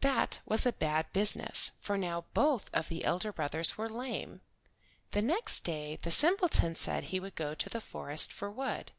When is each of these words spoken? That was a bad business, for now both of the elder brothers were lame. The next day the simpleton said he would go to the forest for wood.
That 0.00 0.38
was 0.46 0.64
a 0.64 0.72
bad 0.72 1.12
business, 1.12 1.72
for 1.78 1.98
now 1.98 2.24
both 2.32 2.70
of 2.72 2.88
the 2.88 3.04
elder 3.04 3.34
brothers 3.34 3.76
were 3.76 3.86
lame. 3.86 4.40
The 5.10 5.20
next 5.20 5.62
day 5.64 5.98
the 6.00 6.10
simpleton 6.10 6.74
said 6.74 7.04
he 7.04 7.20
would 7.20 7.34
go 7.34 7.54
to 7.56 7.68
the 7.68 7.82
forest 7.82 8.32
for 8.32 8.50
wood. 8.50 8.92